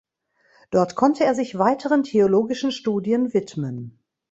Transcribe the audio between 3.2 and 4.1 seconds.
widmen.